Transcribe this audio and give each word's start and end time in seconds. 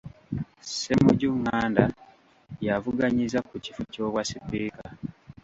Ssemujju 0.65 1.29
Nganda 1.39 1.83
y'avuganyizza 2.65 3.39
ku 3.47 3.55
kifo 3.63 3.81
ky'obwasipiika. 3.91 4.85